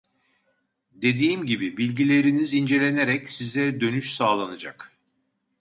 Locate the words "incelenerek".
2.53-3.29